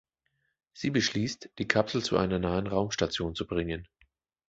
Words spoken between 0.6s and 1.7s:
Sie beschließt, die